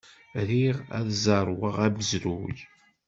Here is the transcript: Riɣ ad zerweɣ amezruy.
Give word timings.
Riɣ 0.47 0.77
ad 0.97 1.07
zerweɣ 1.23 1.75
amezruy. 1.85 2.57